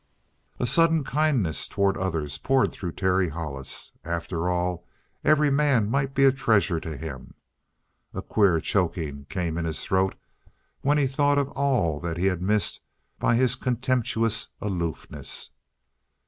[0.59, 3.93] A sudden kindness toward others poured through Terry Hollis.
[4.03, 4.87] After all,
[5.23, 7.35] every man might be a treasure to him.
[8.11, 10.15] A queer choking came in his throat
[10.81, 12.81] when he thought of all that he had missed
[13.19, 15.51] by his contemptuous aloofness.